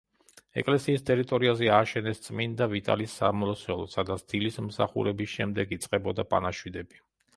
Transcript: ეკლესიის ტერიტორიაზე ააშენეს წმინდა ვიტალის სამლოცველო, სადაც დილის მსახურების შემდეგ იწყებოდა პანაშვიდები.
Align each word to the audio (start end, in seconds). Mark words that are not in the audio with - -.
ეკლესიის 0.59 1.03
ტერიტორიაზე 1.09 1.67
ააშენეს 1.75 2.23
წმინდა 2.23 2.67
ვიტალის 2.73 3.19
სამლოცველო, 3.21 3.87
სადაც 3.97 4.25
დილის 4.33 4.59
მსახურების 4.71 5.37
შემდეგ 5.39 5.77
იწყებოდა 5.79 6.27
პანაშვიდები. 6.33 7.05